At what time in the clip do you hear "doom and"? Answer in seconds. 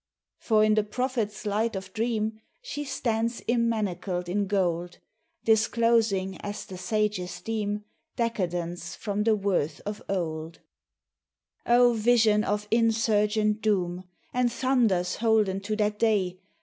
13.61-14.51